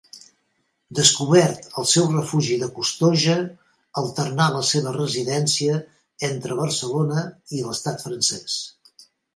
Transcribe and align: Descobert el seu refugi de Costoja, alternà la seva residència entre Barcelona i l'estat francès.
Descobert 0.99 1.67
el 1.81 1.87
seu 1.91 2.07
refugi 2.13 2.57
de 2.63 2.69
Costoja, 2.79 3.37
alternà 4.03 4.49
la 4.57 4.65
seva 4.73 4.97
residència 4.99 5.79
entre 6.33 6.61
Barcelona 6.65 7.29
i 7.61 7.65
l'estat 7.69 8.09
francès. 8.11 8.61